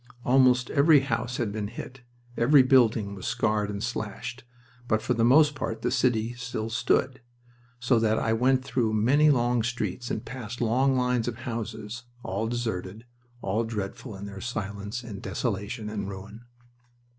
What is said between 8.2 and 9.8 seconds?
went through many long